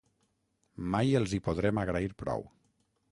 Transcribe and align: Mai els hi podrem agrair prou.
Mai 0.95 1.13
els 1.19 1.35
hi 1.37 1.39
podrem 1.49 1.83
agrair 1.83 2.17
prou. 2.23 2.47